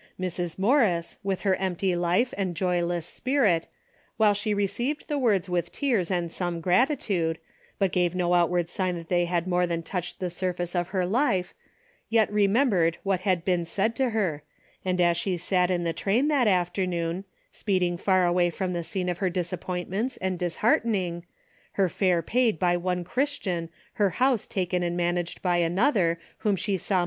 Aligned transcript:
Mrs. 0.19 0.57
Morris, 0.57 1.19
with 1.23 1.41
her 1.41 1.55
empty 1.57 1.95
life 1.95 2.33
and 2.35 2.55
joyless 2.55 3.05
spirit, 3.05 3.67
while 4.17 4.33
she 4.33 4.51
received 4.51 5.07
the 5.07 5.19
words 5.19 5.47
with 5.47 5.71
tears 5.71 6.09
and 6.09 6.31
some 6.31 6.59
gratitude, 6.59 7.37
but 7.77 7.91
gave 7.91 8.15
no 8.15 8.33
outward 8.33 8.67
sign 8.67 8.95
that 8.95 9.09
they 9.09 9.25
had 9.25 9.45
more 9.47 9.67
than 9.67 9.83
touched 9.83 10.19
the 10.19 10.31
surface 10.31 10.73
of 10.75 10.87
her 10.87 11.05
life, 11.05 11.53
yet 12.09 12.31
remem 12.31 12.71
bered 12.71 12.95
what 13.03 13.19
had 13.19 13.45
been 13.45 13.63
said 13.63 13.95
to 13.97 14.09
her, 14.09 14.41
and 14.83 14.99
as 14.99 15.17
she 15.17 15.37
sat 15.37 15.69
in 15.69 15.83
the 15.83 15.93
train 15.93 16.29
that 16.29 16.47
afternoon, 16.47 17.23
speeding 17.51 17.95
far 17.95 18.25
away 18.25 18.49
from 18.49 18.73
the 18.73 18.83
scene 18.83 19.07
of 19.07 19.19
her 19.19 19.29
disappointments 19.29 20.17
and 20.17 20.39
disheartening, 20.39 21.23
her 21.73 21.87
fare 21.87 22.23
paid 22.23 22.57
by 22.57 22.75
one 22.75 23.03
Chris 23.03 23.37
tian, 23.37 23.69
her 23.93 24.09
house 24.09 24.47
taken 24.47 24.81
and 24.81 24.97
managed 24.97 25.43
by 25.43 25.57
another 25.57 26.17
whom 26.39 26.55
she 26.55 26.75
saw 26.75 26.99